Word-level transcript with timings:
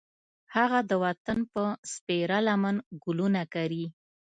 هغه 0.55 0.79
د 0.89 0.91
وطن 1.03 1.39
په 1.53 1.63
سپېره 1.93 2.37
لمن 2.47 2.75
ګلونه 3.03 3.41
کري 3.53 3.85